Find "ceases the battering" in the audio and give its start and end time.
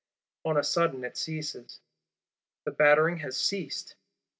1.15-3.17